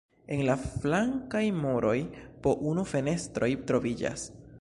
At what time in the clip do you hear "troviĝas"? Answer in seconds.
3.73-4.25